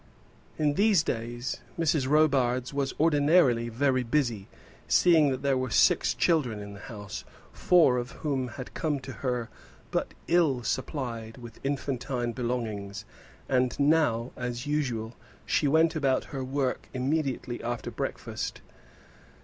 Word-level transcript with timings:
In 0.57 0.73
these 0.73 1.03
days 1.03 1.59
Mrs. 1.77 2.09
Robarts 2.09 2.73
was 2.73 2.95
ordinarily 2.99 3.69
very 3.69 4.01
busy, 4.01 4.47
seeing 4.87 5.29
that 5.29 5.43
there 5.43 5.59
were 5.59 5.69
six 5.69 6.15
children 6.15 6.59
in 6.59 6.73
the 6.73 6.79
house, 6.79 7.23
four 7.53 7.97
of 7.99 8.09
whom 8.25 8.47
had 8.47 8.73
come 8.73 8.99
to 9.01 9.11
her 9.21 9.47
but 9.91 10.15
ill 10.27 10.63
supplied 10.63 11.37
with 11.37 11.59
infantine 11.63 12.31
belongings; 12.31 13.05
and 13.47 13.79
now, 13.79 14.31
as 14.35 14.65
usual, 14.65 15.15
she 15.45 15.67
went 15.67 15.95
about 15.95 16.23
her 16.33 16.43
work 16.43 16.89
immediately 16.95 17.61
after 17.63 17.91
breakfast. 17.91 18.61